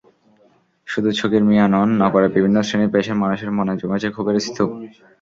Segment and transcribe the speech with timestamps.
[0.87, 4.69] শুধু ছগির মিঞা নন, নগরের বিভিন্ন শ্রেণি–পেশার মানুষের মনে জমেছে ক্ষোভের স্তূপ।